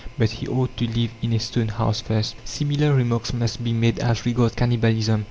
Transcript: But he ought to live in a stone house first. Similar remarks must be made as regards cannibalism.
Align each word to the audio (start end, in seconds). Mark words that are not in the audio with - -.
But 0.17 0.31
he 0.31 0.47
ought 0.47 0.75
to 0.77 0.87
live 0.87 1.11
in 1.21 1.31
a 1.31 1.39
stone 1.39 1.67
house 1.67 2.01
first. 2.01 2.35
Similar 2.43 2.91
remarks 2.91 3.33
must 3.33 3.63
be 3.63 3.71
made 3.71 3.99
as 3.99 4.25
regards 4.25 4.55
cannibalism. 4.55 5.19